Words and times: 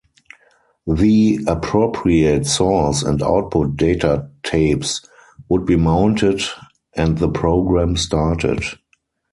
The 0.87 1.41
appropriate 1.45 2.47
source 2.47 3.03
and 3.03 3.21
output 3.21 3.77
data 3.77 4.31
tapes 4.41 5.07
would 5.47 5.63
be 5.63 5.75
mounted 5.75 6.41
and 6.95 7.19
the 7.19 7.29
program 7.29 7.95
started. 7.97 8.63